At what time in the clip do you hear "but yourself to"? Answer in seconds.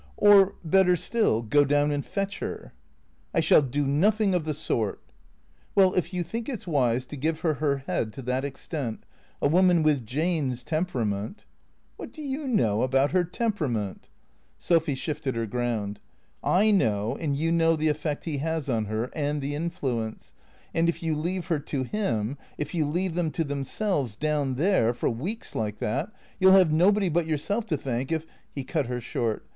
27.07-27.77